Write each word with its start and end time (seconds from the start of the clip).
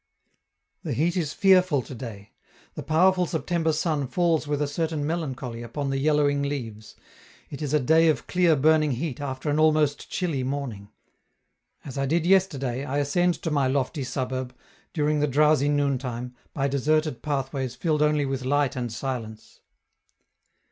The 0.81 0.93
heat 0.93 1.15
is 1.15 1.31
fearful 1.31 1.83
to 1.83 1.93
day: 1.93 2.31
the 2.73 2.81
powerful 2.81 3.27
September 3.27 3.71
sun 3.71 4.07
falls 4.07 4.47
with 4.47 4.59
a 4.59 4.67
certain 4.67 5.05
melancholy 5.05 5.61
upon 5.61 5.91
the 5.91 5.99
yellowing 5.99 6.41
leaves; 6.41 6.95
it 7.51 7.61
is 7.61 7.71
a 7.71 7.79
day 7.79 8.07
of 8.07 8.25
clear 8.25 8.55
burning 8.55 8.93
heat 8.93 9.21
after 9.21 9.47
an 9.51 9.59
almost 9.59 10.09
chilly 10.09 10.41
morning. 10.41 10.89
As 11.85 11.99
I 11.99 12.07
did 12.07 12.25
yesterday, 12.25 12.83
I 12.83 12.97
ascend 12.97 13.35
to 13.43 13.51
my 13.51 13.67
lofty 13.67 14.03
suburb, 14.03 14.55
during 14.91 15.19
the 15.19 15.27
drowsy 15.27 15.69
noontime, 15.69 16.33
by 16.51 16.67
deserted 16.67 17.21
pathways 17.21 17.75
filled 17.75 18.01
only 18.01 18.25
with 18.25 18.43
light 18.43 18.75
and 18.75 18.91
silence. 18.91 19.59